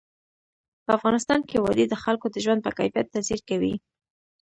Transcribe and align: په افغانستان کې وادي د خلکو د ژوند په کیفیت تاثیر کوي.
په 0.85 0.91
افغانستان 0.97 1.39
کې 1.49 1.57
وادي 1.65 1.85
د 1.89 1.95
خلکو 2.03 2.25
د 2.31 2.35
ژوند 2.43 2.61
په 2.63 2.71
کیفیت 2.77 3.07
تاثیر 3.13 3.39
کوي. 3.49 3.73